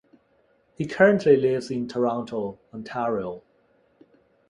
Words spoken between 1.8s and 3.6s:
Toronto, Ontario.